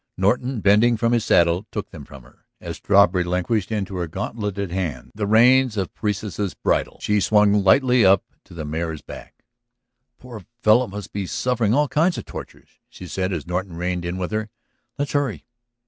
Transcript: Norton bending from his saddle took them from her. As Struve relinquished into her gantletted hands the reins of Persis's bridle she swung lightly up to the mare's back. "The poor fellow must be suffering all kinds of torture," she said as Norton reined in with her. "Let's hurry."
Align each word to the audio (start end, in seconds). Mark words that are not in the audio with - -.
Norton 0.17 0.61
bending 0.61 0.97
from 0.97 1.11
his 1.13 1.23
saddle 1.23 1.67
took 1.71 1.91
them 1.91 2.05
from 2.05 2.23
her. 2.23 2.47
As 2.59 2.77
Struve 2.77 3.13
relinquished 3.13 3.71
into 3.71 3.97
her 3.97 4.07
gantletted 4.07 4.71
hands 4.71 5.11
the 5.13 5.27
reins 5.27 5.77
of 5.77 5.93
Persis's 5.93 6.55
bridle 6.55 6.97
she 6.99 7.21
swung 7.21 7.53
lightly 7.63 8.03
up 8.03 8.23
to 8.45 8.55
the 8.55 8.65
mare's 8.65 9.03
back. 9.03 9.45
"The 10.17 10.21
poor 10.23 10.45
fellow 10.63 10.87
must 10.87 11.13
be 11.13 11.27
suffering 11.27 11.75
all 11.75 11.87
kinds 11.87 12.17
of 12.17 12.25
torture," 12.25 12.65
she 12.89 13.05
said 13.05 13.31
as 13.31 13.45
Norton 13.45 13.77
reined 13.77 14.03
in 14.03 14.17
with 14.17 14.31
her. 14.31 14.49
"Let's 14.97 15.11
hurry." 15.11 15.45